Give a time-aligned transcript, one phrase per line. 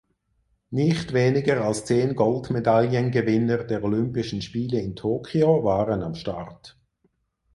[0.71, 6.75] Nicht weniger als zehn Goldmedaillengewinner der Olympischen Spiele in Tokio waren am Start.